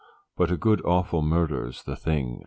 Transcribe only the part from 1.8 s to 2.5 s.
the thing.